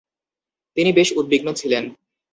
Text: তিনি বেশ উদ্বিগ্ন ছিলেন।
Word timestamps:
তিনি 0.77 0.89
বেশ 0.93 1.09
উদ্বিগ্ন 1.17 1.47
ছিলেন। 1.53 1.83